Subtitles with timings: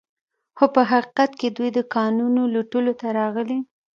[0.57, 3.59] خو په حقیقت کې دوی د کانونو لوټولو ته راغلي